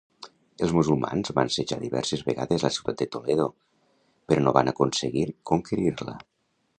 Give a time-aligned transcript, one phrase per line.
[0.67, 3.47] Els musulmans van assetjar diverses vegades la ciutat de Toledo,
[4.31, 6.17] però no van aconseguir conquerir-la.